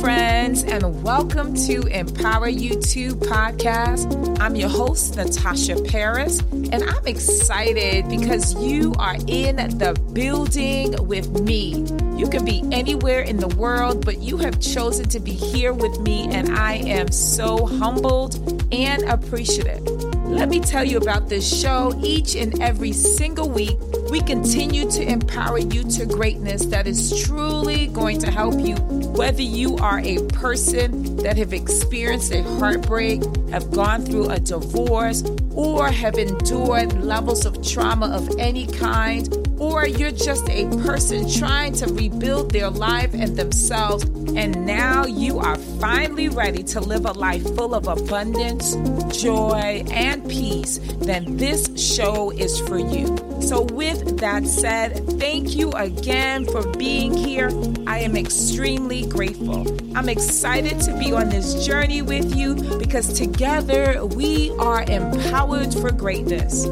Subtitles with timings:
[0.00, 4.38] friends, and welcome to Empower U2 podcast.
[4.38, 11.40] I'm your host, Natasha Paris, and I'm excited because you are in the building with
[11.40, 11.86] me.
[12.16, 15.98] You can be anywhere in the world, but you have chosen to be here with
[16.00, 18.36] me, and I am so humbled
[18.70, 19.82] and appreciative.
[20.26, 21.98] Let me tell you about this show.
[22.02, 23.78] Each and every single week,
[24.10, 28.76] we continue to empower you to greatness that is truly going to help you,
[29.12, 35.24] whether you are a person that have experienced a heartbreak, have gone through a divorce,
[35.52, 41.72] or have endured levels of trauma of any kind, or you're just a person trying
[41.74, 44.04] to rebuild their life and themselves,
[44.34, 48.76] and now you are finally ready to live a life full of abundance,
[49.16, 53.16] joy, and peace, then this show is for you.
[53.40, 57.50] So, with that said, thank you again for being here.
[57.86, 59.66] I am extremely grateful.
[59.96, 65.90] I'm excited to be on this journey with you because together we are empowered for
[65.90, 66.66] greatness.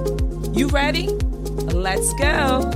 [0.53, 1.09] You ready?
[1.87, 2.69] Let's go.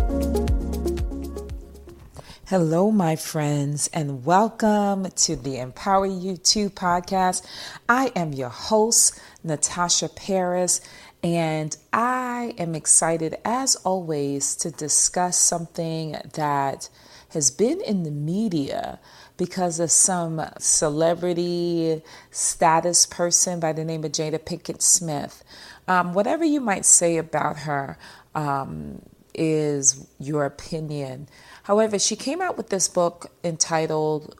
[2.46, 7.44] Hello, my friends, and welcome to the Empower U2 podcast.
[7.88, 10.80] I am your host, Natasha Paris,
[11.24, 16.88] and I am excited, as always, to discuss something that
[17.30, 19.00] has been in the media
[19.36, 25.42] because of some celebrity status person by the name of Jada Pinkett Smith.
[25.88, 27.98] Um, whatever you might say about her
[28.34, 29.02] um,
[29.34, 31.28] is your opinion.
[31.64, 34.36] However, she came out with this book entitled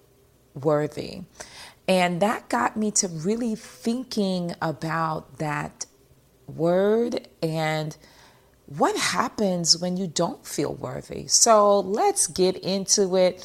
[0.55, 1.22] Worthy.
[1.88, 5.86] And that got me to really thinking about that
[6.46, 7.96] word and
[8.66, 11.27] what happens when you don't feel worthy.
[11.27, 13.44] So let's get into it.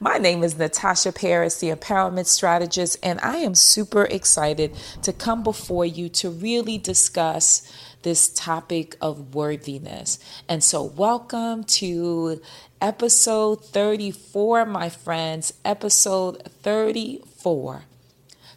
[0.00, 5.44] My name is Natasha Paris, the empowerment strategist, and I am super excited to come
[5.44, 7.72] before you to really discuss
[8.04, 10.20] this topic of worthiness.
[10.48, 12.40] And so, welcome to
[12.80, 15.54] episode 34, my friends.
[15.64, 17.86] Episode 34.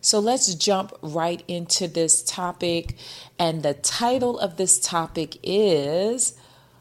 [0.01, 2.95] So let's jump right into this topic.
[3.39, 6.37] And the title of this topic is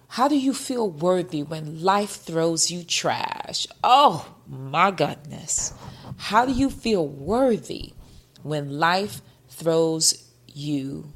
[0.08, 3.66] How Do You Feel Worthy When Life Throws You Trash?
[3.82, 5.72] Oh my goodness.
[6.18, 7.94] How do you feel worthy
[8.42, 11.12] when life throws you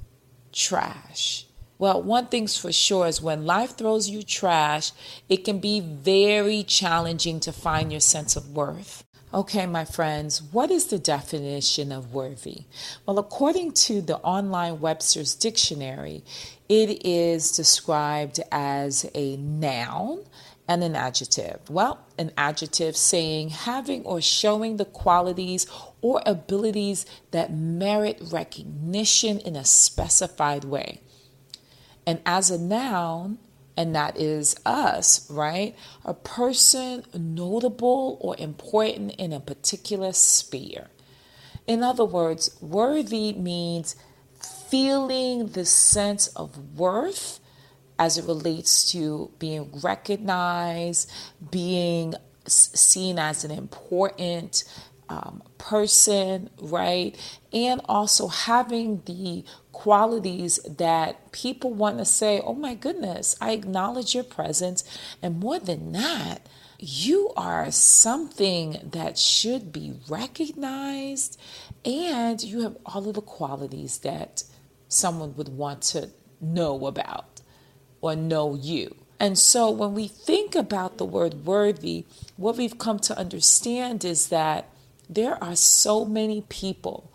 [0.52, 1.46] trash?
[1.78, 4.92] Well, one thing's for sure is when life throws you trash,
[5.28, 9.02] it can be very challenging to find your sense of worth.
[9.32, 12.64] Okay, my friends, what is the definition of worthy?
[13.06, 16.24] Well, according to the online Webster's Dictionary,
[16.68, 20.24] it is described as a noun
[20.70, 21.58] and an adjective.
[21.68, 25.66] Well, an adjective saying having or showing the qualities
[26.00, 31.00] or abilities that merit recognition in a specified way.
[32.06, 33.38] And as a noun,
[33.76, 35.74] and that is us, right?
[36.04, 40.86] A person notable or important in a particular sphere.
[41.66, 43.96] In other words, worthy means
[44.68, 47.40] feeling the sense of worth
[48.00, 51.12] as it relates to being recognized,
[51.50, 52.14] being
[52.46, 54.64] seen as an important
[55.10, 57.14] um, person, right?
[57.52, 64.14] And also having the qualities that people want to say, oh my goodness, I acknowledge
[64.14, 64.82] your presence.
[65.20, 71.38] And more than that, you are something that should be recognized,
[71.84, 74.44] and you have all of the qualities that
[74.88, 76.08] someone would want to
[76.40, 77.39] know about
[78.00, 78.94] or know you.
[79.18, 82.06] And so when we think about the word worthy,
[82.36, 84.70] what we've come to understand is that
[85.08, 87.12] there are so many people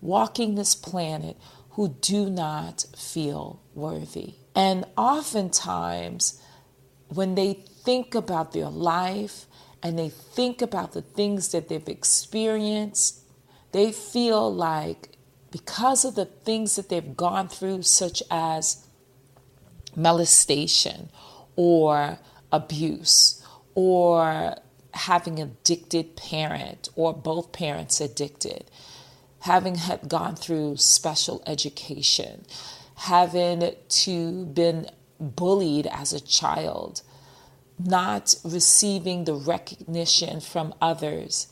[0.00, 1.36] walking this planet
[1.70, 4.34] who do not feel worthy.
[4.54, 6.42] And oftentimes,
[7.08, 9.46] when they think about their life
[9.82, 13.20] and they think about the things that they've experienced,
[13.72, 15.16] they feel like
[15.50, 18.84] because of the things that they've gone through, such as
[19.98, 21.10] molestation
[21.56, 22.18] or
[22.52, 24.56] abuse or
[24.94, 28.64] having addicted parent or both parents addicted,
[29.40, 32.44] having had gone through special education,
[32.96, 34.88] having to been
[35.20, 37.02] bullied as a child,
[37.78, 41.48] not receiving the recognition from others,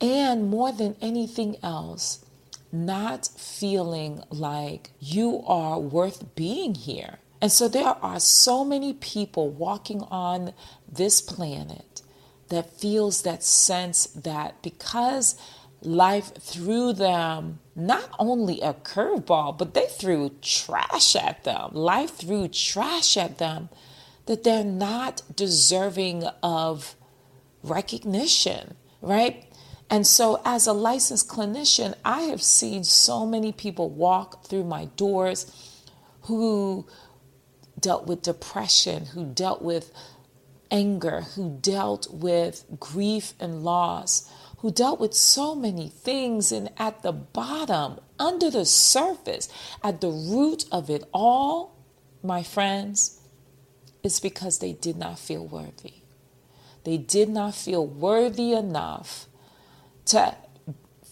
[0.00, 2.24] and more than anything else,
[2.70, 7.18] not feeling like you are worth being here.
[7.40, 10.54] And so there are so many people walking on
[10.90, 12.02] this planet
[12.48, 15.36] that feels that sense that because
[15.82, 21.70] life threw them not only a curveball, but they threw trash at them.
[21.72, 23.68] Life threw trash at them
[24.26, 26.96] that they're not deserving of
[27.62, 29.44] recognition, right?
[29.90, 34.86] And so, as a licensed clinician, I have seen so many people walk through my
[34.96, 35.50] doors
[36.22, 36.86] who
[37.78, 39.92] dealt with depression, who dealt with
[40.70, 46.52] anger, who dealt with grief and loss, who dealt with so many things.
[46.52, 49.48] And at the bottom, under the surface,
[49.82, 51.76] at the root of it all,
[52.22, 53.20] my friends,
[54.02, 55.94] is because they did not feel worthy.
[56.84, 59.26] They did not feel worthy enough
[60.06, 60.34] to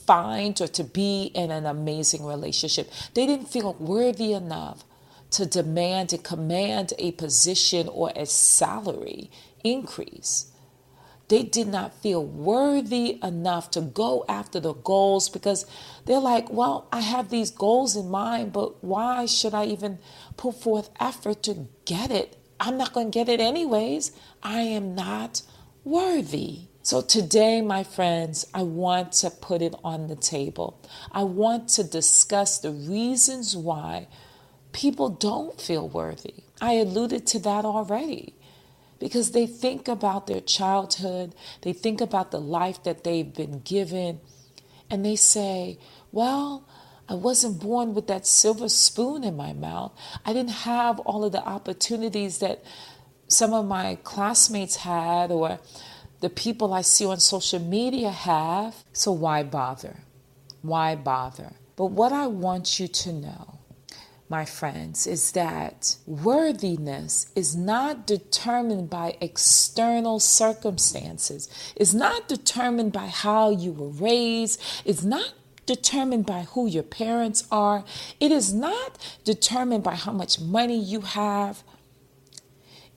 [0.07, 2.91] find or to be in an amazing relationship.
[3.15, 4.85] They didn't feel worthy enough
[5.37, 9.31] to demand and command a position or a salary
[9.63, 10.51] increase.
[11.29, 15.67] They did not feel worthy enough to go after the goals because
[16.07, 19.99] they're like, well, I have these goals in mind, but why should I even
[20.39, 22.39] put forth effort to get it?
[22.59, 24.13] I'm not going to get it anyways.
[24.43, 25.43] I am not
[25.85, 26.69] worthy.
[26.83, 30.81] So, today, my friends, I want to put it on the table.
[31.11, 34.07] I want to discuss the reasons why
[34.77, 36.35] people don't feel worthy.
[36.61, 38.35] I alluded to that already
[38.99, 44.21] because they think about their childhood, they think about the life that they've been given,
[44.91, 45.79] and they say,
[46.13, 46.69] Well,
[47.09, 49.93] I wasn't born with that silver spoon in my mouth.
[50.25, 52.63] I didn't have all of the opportunities that
[53.29, 55.59] some of my classmates had, or
[56.21, 58.85] the people I see on social media have.
[58.93, 60.05] So why bother?
[60.63, 61.53] Why bother?
[61.77, 63.56] But what I want you to know,
[64.29, 73.07] my friends, is that worthiness is not determined by external circumstances, it's not determined by
[73.07, 75.33] how you were raised, it's not
[75.65, 77.85] determined by who your parents are,
[78.21, 81.63] it is not determined by how much money you have.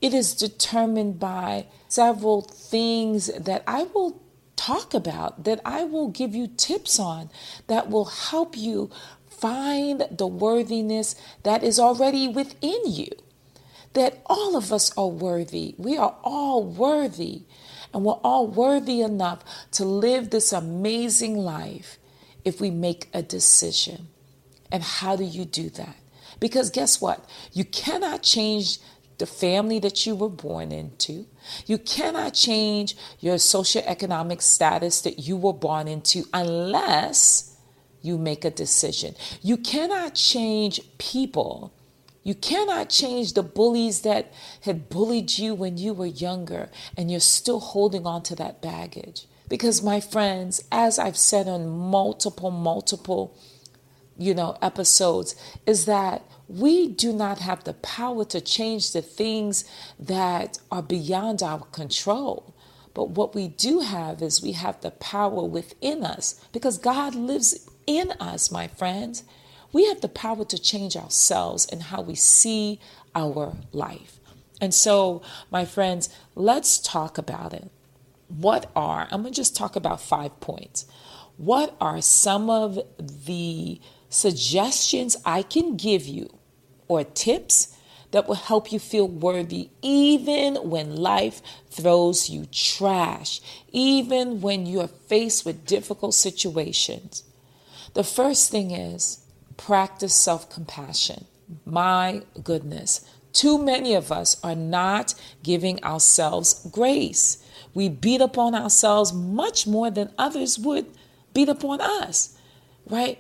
[0.02, 4.22] It is determined by several things that I will
[4.56, 7.30] talk about, that I will give you tips on,
[7.68, 8.92] that will help you
[9.40, 13.10] find the worthiness that is already within you.
[13.94, 15.76] That all of us are worthy.
[15.78, 17.44] We are all worthy.
[17.94, 21.98] And we're all worthy enough to live this amazing life
[22.46, 24.08] if we make a decision.
[24.72, 25.96] And how do you do that?
[26.40, 27.28] Because guess what?
[27.52, 28.78] You cannot change
[29.18, 31.26] the family that you were born into.
[31.66, 37.58] You cannot change your socioeconomic status that you were born into unless
[38.02, 39.16] you make a decision.
[39.42, 41.74] You cannot change people.
[42.24, 44.32] You cannot change the bullies that
[44.62, 49.26] had bullied you when you were younger and you're still holding on to that baggage.
[49.48, 53.36] Because, my friends, as I've said on multiple, multiple,
[54.18, 55.36] you know, episodes,
[55.66, 59.66] is that we do not have the power to change the things
[60.00, 62.54] that are beyond our control.
[62.94, 67.70] But what we do have is we have the power within us because God lives
[67.90, 69.24] in us, my friends.
[69.74, 72.80] We have the power to change ourselves and how we see
[73.16, 74.20] our life.
[74.62, 75.22] And so,
[75.52, 77.70] my friends, let's talk about it.
[78.28, 80.86] What are, I'm going to just talk about five points.
[81.38, 86.38] What are some of the suggestions I can give you
[86.88, 87.76] or tips
[88.12, 93.40] that will help you feel worthy even when life throws you trash,
[93.72, 97.24] even when you're faced with difficult situations.
[97.94, 99.20] The first thing is
[99.58, 101.26] practice self compassion.
[101.66, 107.44] My goodness, too many of us are not giving ourselves grace.
[107.74, 110.88] We beat upon ourselves much more than others would
[111.34, 112.38] beat upon us,
[112.88, 113.20] right?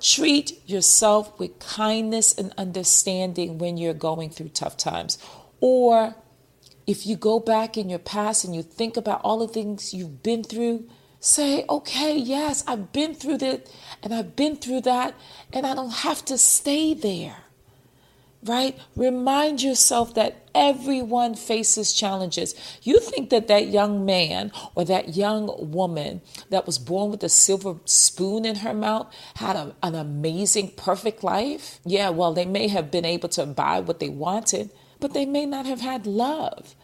[0.00, 5.18] Treat yourself with kindness and understanding when you're going through tough times.
[5.60, 6.14] Or
[6.86, 10.22] if you go back in your past and you think about all the things you've
[10.22, 10.88] been through,
[11.20, 13.70] say, okay, yes, I've been through that
[14.02, 15.14] and I've been through that,
[15.52, 17.36] and I don't have to stay there
[18.44, 18.78] right?
[18.94, 22.54] Remind yourself that everyone faces challenges.
[22.82, 26.20] You think that that young man or that young woman
[26.50, 31.24] that was born with a silver spoon in her mouth had a, an amazing, perfect
[31.24, 31.80] life?
[31.84, 34.70] Yeah, well, they may have been able to buy what they wanted,
[35.00, 36.74] but they may not have had love.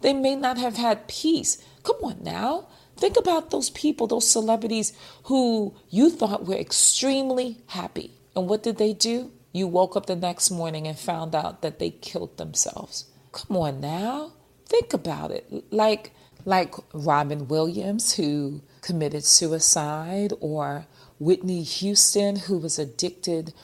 [0.00, 1.62] They may not have had peace.
[1.82, 2.68] Come on now.
[2.96, 4.92] Think about those people, those celebrities
[5.24, 8.12] who you thought were extremely happy.
[8.36, 9.32] And what did they do?
[9.52, 13.06] you woke up the next morning and found out that they killed themselves.
[13.32, 14.32] Come on now.
[14.66, 15.46] Think about it.
[15.70, 16.12] Like
[16.44, 20.86] like Robin Williams, who committed suicide, or
[21.20, 23.54] Whitney Houston, who was addicted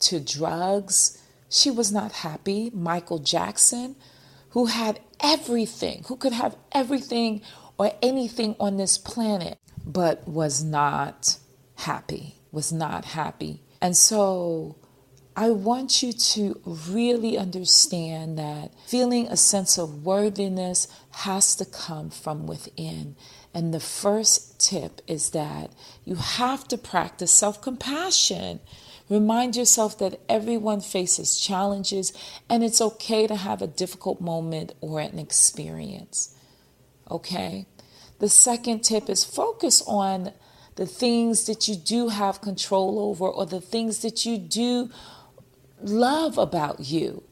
[0.00, 1.22] to drugs.
[1.48, 2.70] She was not happy.
[2.74, 3.94] Michael Jackson,
[4.50, 7.40] who had everything, who could have everything
[7.78, 11.38] or anything on this planet, but was not
[11.76, 13.62] happy, was not happy.
[13.80, 14.76] And so
[15.36, 22.10] I want you to really understand that feeling a sense of worthiness has to come
[22.10, 23.16] from within.
[23.52, 25.72] And the first tip is that
[26.04, 28.60] you have to practice self compassion.
[29.10, 32.12] Remind yourself that everyone faces challenges
[32.48, 36.33] and it's okay to have a difficult moment or an experience.
[37.14, 37.66] Okay?
[38.18, 40.32] The second tip is focus on
[40.76, 44.90] the things that you do have control over or the things that you do
[45.80, 47.22] love about you,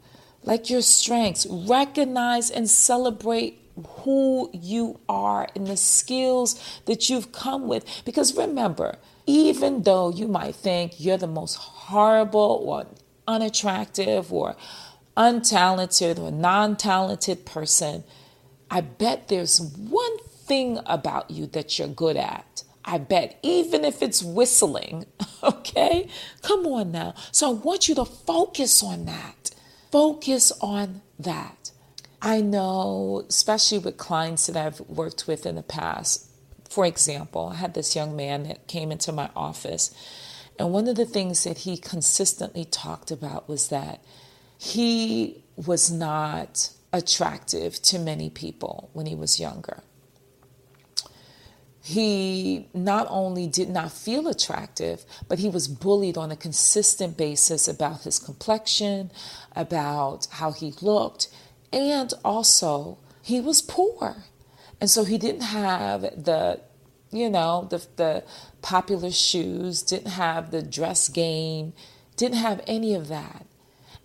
[0.45, 1.47] like your strengths.
[1.47, 3.59] Recognize and celebrate
[4.05, 7.85] who you are and the skills that you've come with.
[8.05, 8.97] Because remember,
[9.27, 12.87] even though you might think you're the most horrible or
[13.27, 14.57] unattractive or
[15.17, 18.05] untalented or non talented person,
[18.73, 22.65] I bet there's one thing about you that you're good at.
[22.87, 25.05] I bet, even if it's whistling,
[25.43, 26.09] okay?
[26.41, 27.15] Come on now.
[27.33, 29.51] So I want you to focus on that.
[29.91, 31.71] Focus on that.
[32.23, 36.31] I know, especially with clients that I've worked with in the past,
[36.71, 39.95] for example, I had this young man that came into my office,
[40.59, 44.03] and one of the things that he consistently talked about was that
[44.57, 49.83] he was not attractive to many people when he was younger.
[51.85, 57.67] He not only did not feel attractive, but he was bullied on a consistent basis
[57.67, 59.11] about his complexion,
[59.57, 61.29] about how he looked,
[61.73, 64.25] and also he was poor.
[64.81, 66.61] And so he didn't have the,
[67.11, 68.25] you know, the, the
[68.63, 71.73] popular shoes, didn't have the dress game,
[72.17, 73.47] didn't have any of that.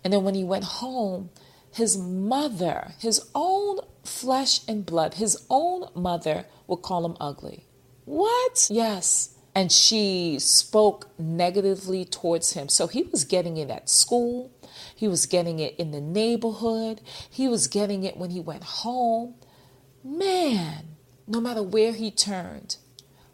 [0.02, 1.30] And then when he went home,
[1.72, 7.66] his mother, his own flesh and blood, his own mother would call him ugly.
[8.04, 8.68] What?
[8.70, 9.34] Yes.
[9.54, 12.68] And she spoke negatively towards him.
[12.68, 14.52] So he was getting it at school.
[14.94, 17.00] He was getting it in the neighborhood.
[17.28, 19.34] He was getting it when he went home
[20.08, 20.96] man,
[21.26, 22.76] no matter where he turned.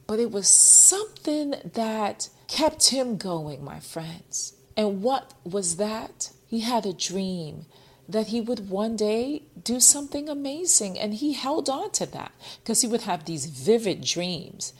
[0.06, 4.54] But it was something that kept him going, my friends.
[4.76, 6.30] And what was that?
[6.46, 7.66] He had a dream
[8.08, 10.98] that he would one day do something amazing.
[10.98, 12.32] And he held on to that
[12.62, 14.72] because he would have these vivid dreams.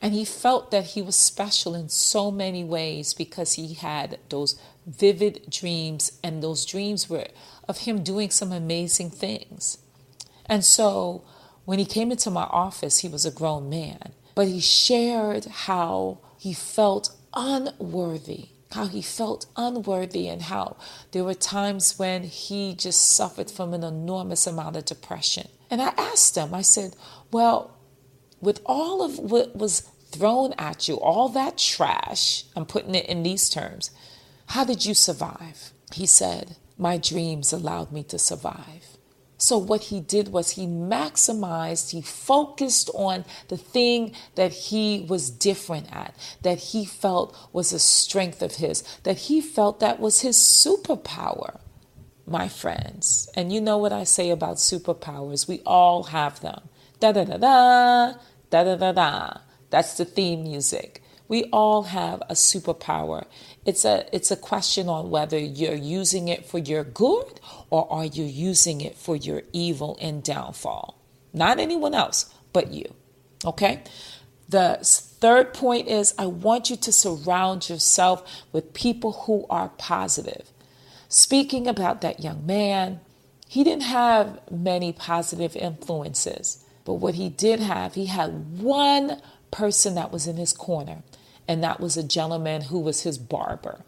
[0.00, 4.60] And he felt that he was special in so many ways because he had those
[4.86, 7.26] vivid dreams, and those dreams were
[7.68, 9.78] of him doing some amazing things.
[10.46, 11.24] And so
[11.64, 16.18] when he came into my office, he was a grown man, but he shared how
[16.38, 20.76] he felt unworthy, how he felt unworthy, and how
[21.12, 25.48] there were times when he just suffered from an enormous amount of depression.
[25.70, 26.94] And I asked him, I said,
[27.32, 27.76] Well,
[28.40, 33.22] with all of what was thrown at you, all that trash, I'm putting it in
[33.22, 33.90] these terms,
[34.48, 35.72] how did you survive?
[35.92, 38.97] He said, My dreams allowed me to survive.
[39.38, 45.30] So, what he did was he maximized, he focused on the thing that he was
[45.30, 50.22] different at, that he felt was a strength of his, that he felt that was
[50.22, 51.60] his superpower,
[52.26, 53.28] my friends.
[53.34, 55.46] And you know what I say about superpowers?
[55.46, 56.62] We all have them.
[56.98, 58.14] Da da da da,
[58.50, 59.38] da da da da.
[59.70, 61.00] That's the theme music.
[61.28, 63.26] We all have a superpower.
[63.68, 68.06] It's a it's a question on whether you're using it for your good or are
[68.06, 70.96] you using it for your evil and downfall.
[71.34, 72.94] Not anyone else, but you.
[73.44, 73.82] Okay?
[74.48, 80.48] The third point is I want you to surround yourself with people who are positive.
[81.10, 83.00] Speaking about that young man,
[83.48, 89.20] he didn't have many positive influences, but what he did have, he had one
[89.50, 91.02] person that was in his corner
[91.48, 93.80] and that was a gentleman who was his barber.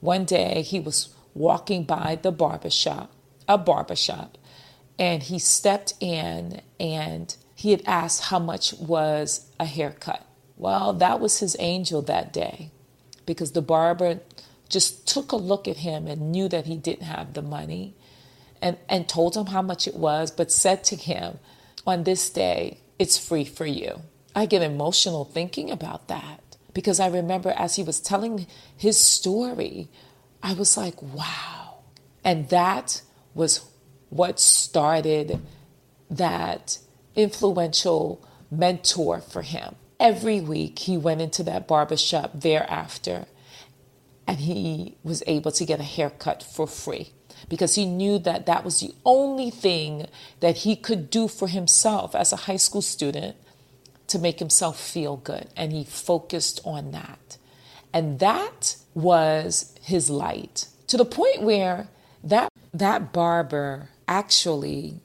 [0.00, 3.12] One day he was walking by the barber shop,
[3.46, 4.38] a barber shop,
[4.98, 10.26] and he stepped in and he had asked how much was a haircut.
[10.56, 12.70] Well, that was his angel that day
[13.26, 14.20] because the barber
[14.68, 17.94] just took a look at him and knew that he didn't have the money
[18.62, 21.38] and, and told him how much it was, but said to him,
[21.86, 24.02] On this day, it's free for you.
[24.34, 26.40] I get emotional thinking about that
[26.74, 29.88] because I remember as he was telling his story,
[30.42, 31.78] I was like, wow.
[32.22, 33.00] And that
[33.34, 33.64] was
[34.10, 35.40] what started
[36.10, 36.78] that
[37.14, 39.76] influential mentor for him.
[39.98, 43.26] Every week he went into that barbershop thereafter
[44.26, 47.12] and he was able to get a haircut for free
[47.48, 50.06] because he knew that that was the only thing
[50.40, 53.36] that he could do for himself as a high school student
[54.08, 55.48] to make himself feel good.
[55.56, 57.38] And he focused on that.
[57.92, 61.88] And that was his light to the point where
[62.22, 65.00] that, that barber actually,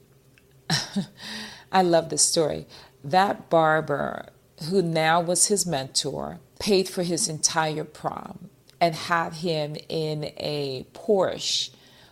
[1.71, 2.65] I love this story.
[3.03, 4.29] That barber,
[4.69, 8.49] who now was his mentor, paid for his entire prom
[8.81, 11.71] and had him in a Porsche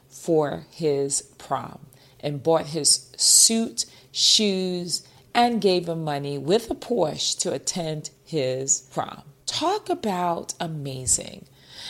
[0.10, 1.80] for his prom
[2.20, 8.82] and bought his suit, shoes, and gave him money with a Porsche to attend his
[8.92, 9.22] prom.
[9.46, 11.46] Talk about amazing.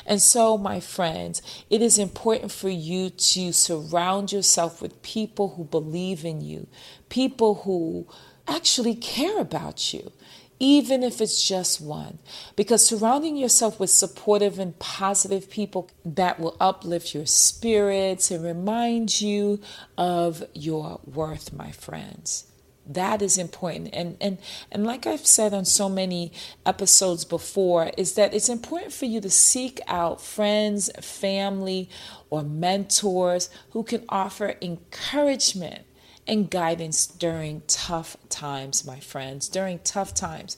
[0.05, 5.63] And so, my friends, it is important for you to surround yourself with people who
[5.63, 6.67] believe in you,
[7.07, 8.05] people who
[8.47, 10.11] actually care about you
[10.59, 12.17] even if it's just one.
[12.55, 19.21] Because surrounding yourself with supportive and positive people that will uplift your spirits and remind
[19.21, 19.59] you
[19.99, 22.46] of your worth, my friends.
[22.87, 23.89] That is important.
[23.93, 24.37] And and
[24.71, 26.31] and like I've said on so many
[26.65, 31.89] episodes before, is that it's important for you to seek out friends, family,
[32.29, 35.85] or mentors who can offer encouragement
[36.25, 40.57] and guidance during tough times, my friends, during tough times.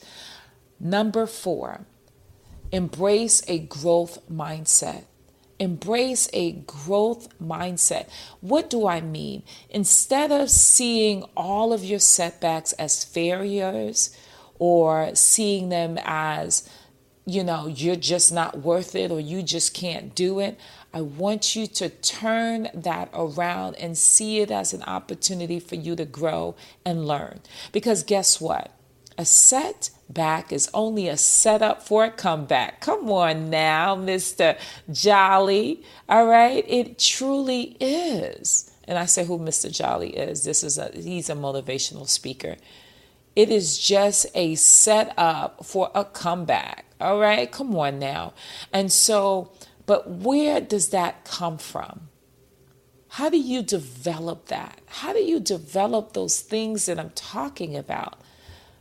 [0.80, 1.86] Number four,
[2.72, 5.06] embrace a growth mindset.
[5.60, 8.08] Embrace a growth mindset.
[8.40, 9.44] What do I mean?
[9.70, 14.16] Instead of seeing all of your setbacks as failures
[14.58, 16.68] or seeing them as,
[17.26, 20.58] you know, you're just not worth it or you just can't do it,
[20.94, 25.96] I want you to turn that around and see it as an opportunity for you
[25.96, 27.42] to grow and learn.
[27.72, 28.72] Because guess what?
[29.20, 32.80] A setback is only a setup for a comeback.
[32.80, 34.58] Come on now, Mr.
[34.90, 35.84] Jolley.
[36.08, 36.64] All right?
[36.66, 38.72] It truly is.
[38.86, 39.70] And I say who Mr.
[39.70, 40.46] Jolley is.
[40.46, 42.56] This is a he's a motivational speaker.
[43.36, 46.86] It is just a setup for a comeback.
[47.02, 47.52] All right?
[47.52, 48.32] Come on now.
[48.72, 49.52] And so
[49.86, 52.08] but where does that come from?
[53.10, 54.80] How do you develop that?
[54.86, 58.22] How do you develop those things that I'm talking about?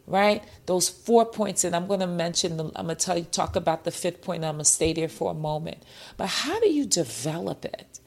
[0.09, 0.43] Right?
[0.65, 3.85] Those four points, and I'm going to mention, I'm going to tell you, talk about
[3.85, 4.43] the fifth point.
[4.43, 5.83] I'm going to stay there for a moment.
[6.17, 8.01] But how do you develop it?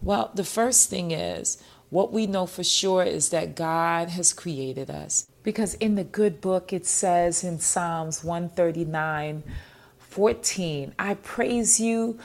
[0.00, 4.88] Well, the first thing is what we know for sure is that God has created
[4.88, 5.26] us.
[5.42, 9.42] Because in the good book, it says in Psalms 139,
[9.98, 10.94] 14.
[10.98, 12.18] I praise you,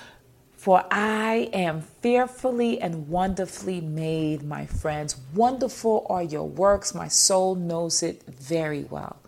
[0.66, 5.16] for I am fearfully and wonderfully made, my friends.
[5.36, 6.96] Wonderful are your works.
[6.96, 9.22] My soul knows it very well.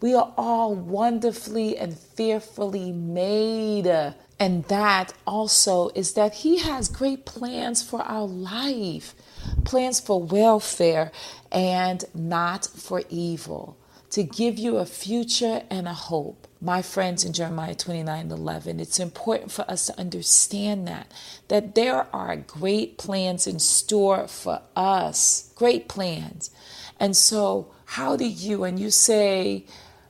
[0.00, 3.88] We are all wonderfully and fearfully made.
[4.38, 9.16] And that also is that He has great plans for our life,
[9.64, 11.10] plans for welfare
[11.50, 13.76] and not for evil,
[14.14, 18.80] to give you a future and a hope my friends in Jeremiah 29 11.
[18.80, 21.12] It's important for us to understand that,
[21.48, 26.50] that there are great plans in store for us, great plans.
[26.98, 29.66] And so, how do you, and you say,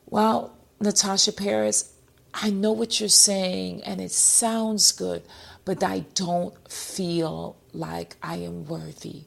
[0.06, 1.92] well, Natasha Paris,
[2.32, 5.22] I know what you're saying and it sounds good,
[5.64, 9.22] but I don't feel like I am worthy.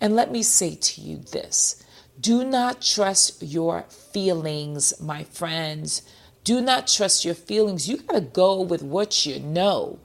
[0.00, 1.82] And let me say to you this
[2.20, 6.02] do not trust your feelings, my friends.
[6.44, 7.88] Do not trust your feelings.
[7.88, 10.00] You got to go with what you know.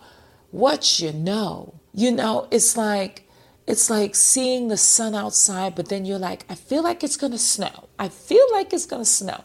[0.51, 1.75] What you know.
[1.93, 3.25] You know, it's like
[3.67, 7.32] it's like seeing the sun outside, but then you're like, I feel like it's going
[7.32, 7.89] to snow.
[7.97, 9.43] I feel like it's going to snow.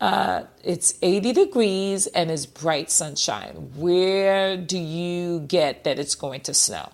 [0.00, 3.70] Uh, it's 80 degrees and it's bright sunshine.
[3.76, 6.90] Where do you get that it's going to snow?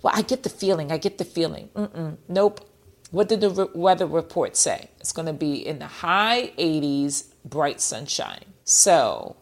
[0.00, 0.90] Well, I get the feeling.
[0.90, 1.68] I get the feeling.
[1.74, 2.66] Mm-mm, nope.
[3.10, 4.90] What did the re- weather report say?
[5.00, 8.44] It's going to be in the high 80s, bright sunshine.
[8.64, 9.36] So,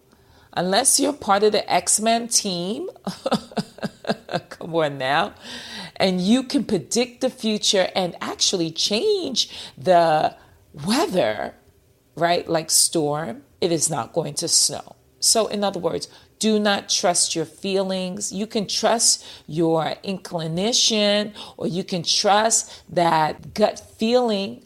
[0.53, 2.89] unless you're part of the X Men team,
[4.51, 5.35] come on now,
[5.97, 10.37] and you can predict the future and actually change the
[10.87, 11.55] weather,
[12.15, 12.49] right?
[12.49, 14.95] Like storm, it is not going to snow.
[15.19, 18.33] So, in other words, do not trust your feelings.
[18.33, 24.63] You can trust your inclination or you can trust that gut feeling.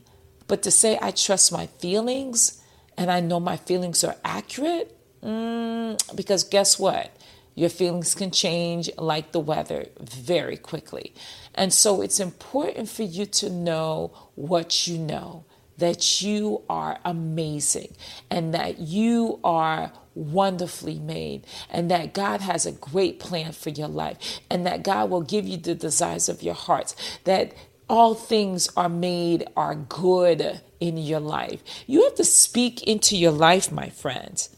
[0.48, 2.60] But to say, I trust my feelings,
[2.98, 4.96] and I know my feelings are accurate?
[5.22, 7.16] Mm, because guess what?
[7.54, 11.14] Your feelings can change like the weather very quickly.
[11.54, 15.44] And so it's important for you to know what you know.
[15.80, 17.96] that you are amazing
[18.30, 23.88] and that you are wonderfully made and that God has a great plan for your
[23.88, 26.94] life and that God will give you the desires of your hearts
[27.24, 27.54] that
[27.88, 31.62] all things are made are good in your life.
[31.86, 34.50] You have to speak into your life, my friends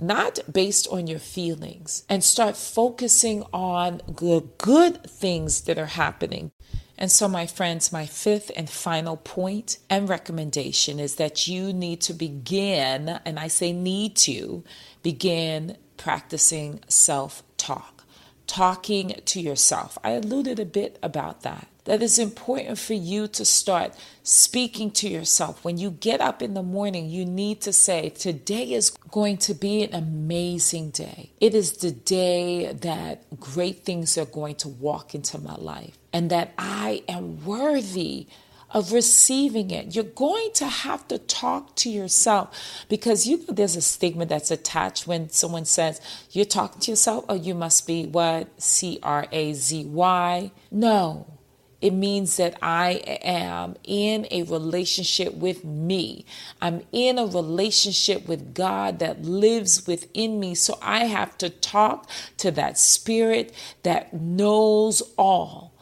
[0.00, 6.52] not based on your feelings, and start focusing on the good things that are happening.
[7.00, 12.02] And so, my friends, my fifth and final point and recommendation is that you need
[12.02, 14.62] to begin, and I say need to,
[15.02, 18.04] begin practicing self talk,
[18.46, 19.96] talking to yourself.
[20.04, 25.08] I alluded a bit about that that it's important for you to start speaking to
[25.08, 25.64] yourself.
[25.64, 29.54] When you get up in the morning, you need to say, Today is going to
[29.54, 31.30] be an amazing day.
[31.40, 36.30] It is the day that great things are going to walk into my life, and
[36.30, 38.26] that I am worthy
[38.72, 39.94] of receiving it.
[39.94, 42.56] You're going to have to talk to yourself
[42.88, 47.24] because you know there's a stigma that's attached when someone says you're talking to yourself,
[47.28, 48.48] oh, you must be what?
[48.60, 50.52] C R A Z Y.
[50.70, 51.39] No.
[51.80, 52.90] It means that I
[53.22, 56.26] am in a relationship with me.
[56.60, 60.54] I'm in a relationship with God that lives within me.
[60.54, 65.72] So I have to talk to that spirit that knows all.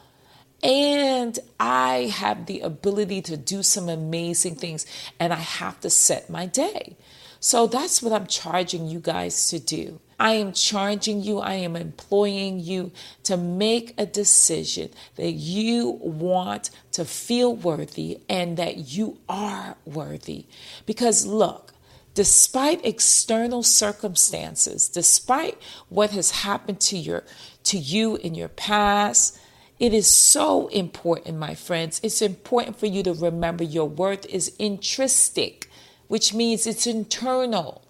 [0.62, 4.86] And I have the ability to do some amazing things,
[5.20, 6.96] and I have to set my day.
[7.38, 10.00] So that's what I'm charging you guys to do.
[10.18, 12.90] I am charging you, I am employing you
[13.22, 20.46] to make a decision that you want to feel worthy and that you are worthy.
[20.86, 21.72] Because look,
[22.14, 25.56] despite external circumstances, despite
[25.88, 27.22] what has happened to your
[27.62, 29.38] to you in your past,
[29.78, 32.00] it is so important, my friends.
[32.02, 35.70] It's important for you to remember your worth is intrinsic,
[36.08, 37.82] which means it's internal.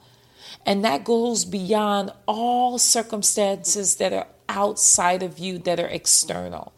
[0.66, 6.72] And that goes beyond all circumstances that are outside of you, that are external.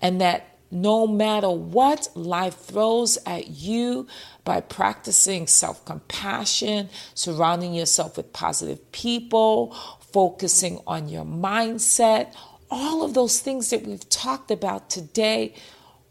[0.00, 4.06] And that no matter what life throws at you
[4.44, 9.74] by practicing self compassion, surrounding yourself with positive people,
[10.12, 12.34] focusing on your mindset,
[12.70, 15.54] all of those things that we've talked about today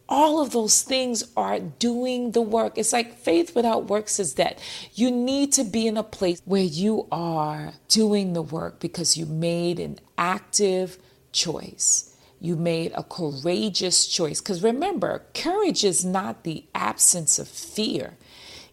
[0.10, 2.78] all of those things are doing the work.
[2.78, 4.60] It's like faith without works is dead.
[4.94, 9.26] You need to be in a place where you are doing the work because you
[9.26, 10.98] made an active
[11.32, 12.16] choice.
[12.40, 14.40] You made a courageous choice.
[14.42, 18.18] Because remember, courage is not the absence of fear,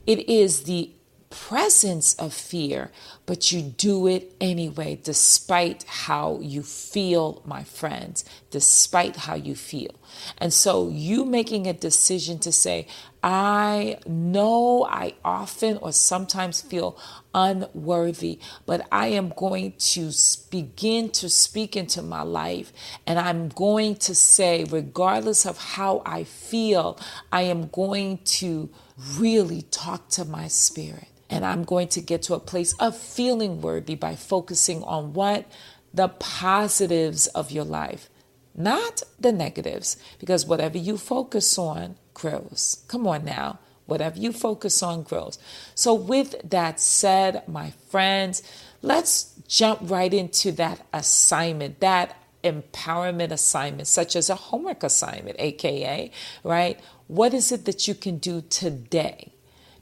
[0.06, 0.90] it is the
[1.34, 2.90] presence of fear,
[3.26, 9.90] but you do it anyway, despite how you feel, my friends, despite how you feel.
[10.38, 12.86] And so, you making a decision to say,
[13.22, 16.96] I know I often or sometimes feel
[17.34, 20.12] unworthy, but I am going to
[20.50, 22.72] begin to speak into my life.
[23.06, 26.98] And I'm going to say, regardless of how I feel,
[27.32, 28.70] I am going to
[29.18, 31.08] really talk to my spirit.
[31.30, 35.46] And I'm going to get to a place of feeling worthy by focusing on what?
[35.92, 38.08] The positives of your life,
[38.54, 42.84] not the negatives, because whatever you focus on grows.
[42.88, 43.58] Come on now.
[43.87, 45.38] Whatever you focus on grows.
[45.74, 48.42] So, with that said, my friends,
[48.80, 56.10] let's jump right into that assignment, that empowerment assignment, such as a homework assignment, AKA,
[56.44, 56.80] right?
[57.08, 59.33] What is it that you can do today?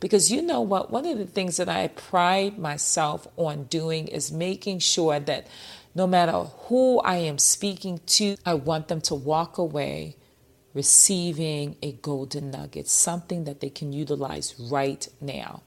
[0.02, 0.90] Because you know what?
[0.90, 5.46] One of the things that I pride myself on doing is making sure that
[5.94, 6.32] no matter
[6.66, 10.16] who I am speaking to, I want them to walk away
[10.74, 15.62] receiving a golden nugget, something that they can utilize right now.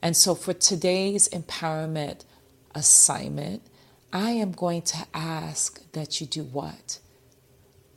[0.00, 2.24] And so for today's empowerment
[2.72, 3.62] assignment,
[4.12, 7.00] I am going to ask that you do what?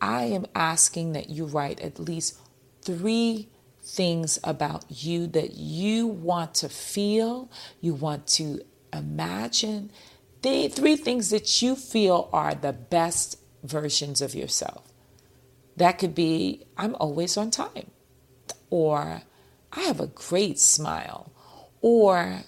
[0.01, 2.39] I am asking that you write at least
[2.81, 3.49] three
[3.89, 7.49] things about you that you want to feel,
[7.81, 8.61] you want to
[8.93, 9.91] imagine.
[10.41, 14.91] The three things that you feel are the best versions of yourself.
[15.77, 17.91] That could be I'm always on time,
[18.69, 19.23] or
[19.71, 21.31] I have a great smile,
[21.81, 22.43] or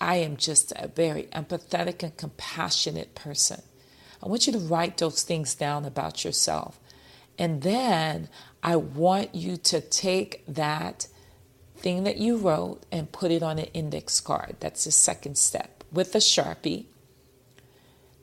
[0.00, 3.62] I am just a very empathetic and compassionate person.
[4.22, 6.80] I want you to write those things down about yourself.
[7.38, 8.28] And then
[8.64, 11.06] I want you to take that
[11.76, 14.56] thing that you wrote and put it on an index card.
[14.60, 16.86] That's the second step with a Sharpie.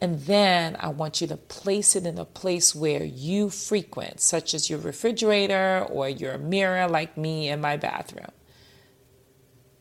[0.01, 4.55] And then I want you to place it in a place where you frequent, such
[4.55, 8.31] as your refrigerator or your mirror, like me in my bathroom.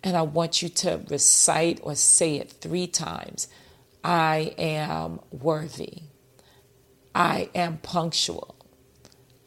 [0.04, 3.48] And I want you to recite or say it three times
[4.04, 6.02] I am worthy.
[7.14, 8.59] I am punctual.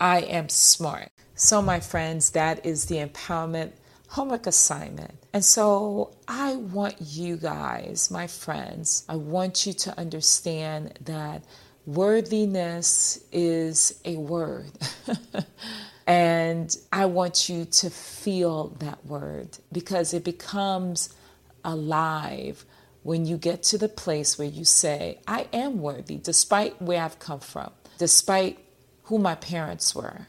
[0.04, 1.14] I am smart.
[1.36, 3.72] So, my friends, that is the empowerment
[4.10, 5.14] homework assignment.
[5.32, 11.46] And so, I want you guys, my friends, I want you to understand that
[11.86, 14.72] worthiness is a word.
[16.06, 21.16] and I want you to feel that word because it becomes
[21.64, 22.66] alive
[23.04, 27.20] when you get to the place where you say, I am worthy, despite where I've
[27.20, 28.60] come from, despite
[29.04, 30.28] who my parents were.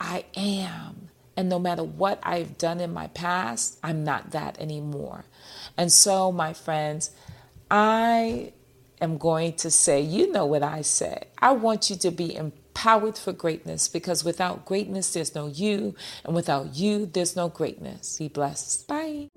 [0.00, 1.08] I am.
[1.36, 5.24] And no matter what I've done in my past, I'm not that anymore.
[5.76, 7.10] And so, my friends,
[7.70, 8.52] I
[9.00, 11.24] am going to say, you know what I say.
[11.38, 15.96] I want you to be empowered for greatness because without greatness, there's no you.
[16.24, 18.18] And without you, there's no greatness.
[18.18, 18.86] Be blessed.
[18.86, 19.28] Bye.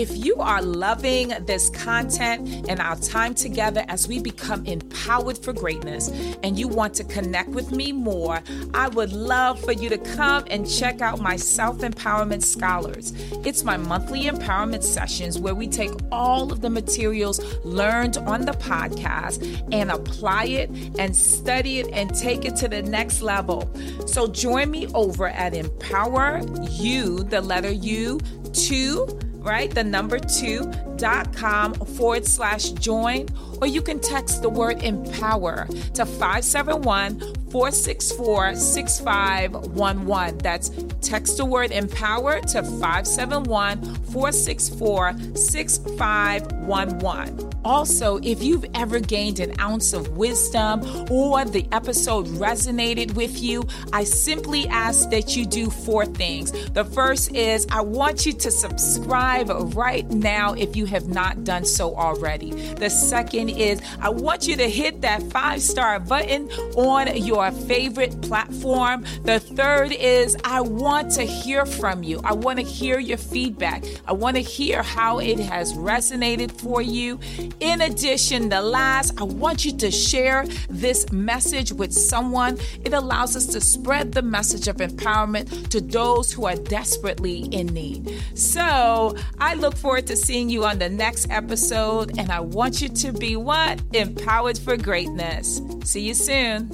[0.00, 5.52] If you are loving this content and our time together as we become empowered for
[5.52, 6.08] greatness
[6.42, 10.44] and you want to connect with me more, I would love for you to come
[10.46, 13.12] and check out my Self Empowerment Scholars.
[13.44, 18.52] It's my monthly empowerment sessions where we take all of the materials learned on the
[18.52, 23.70] podcast and apply it and study it and take it to the next level.
[24.06, 28.18] So join me over at Empower You, the letter U,
[28.54, 29.70] 2 right?
[29.70, 33.26] The number two dot com forward slash join,
[33.60, 40.38] or you can text the word empower to 571 464 6511.
[40.38, 47.49] That's text the word empower to 571 464 6511.
[47.64, 53.66] Also, if you've ever gained an ounce of wisdom or the episode resonated with you,
[53.92, 56.52] I simply ask that you do four things.
[56.70, 61.64] The first is I want you to subscribe right now if you have not done
[61.64, 62.52] so already.
[62.52, 68.20] The second is I want you to hit that five star button on your favorite
[68.22, 69.04] platform.
[69.24, 72.20] The third is I want to hear from you.
[72.24, 73.84] I want to hear your feedback.
[74.06, 77.18] I want to hear how it has resonated for you.
[77.58, 82.58] In addition, the last, I want you to share this message with someone.
[82.84, 87.66] It allows us to spread the message of empowerment to those who are desperately in
[87.68, 88.22] need.
[88.34, 92.88] So I look forward to seeing you on the next episode, and I want you
[92.88, 93.80] to be what?
[93.92, 95.60] Empowered for greatness.
[95.84, 96.70] See you soon.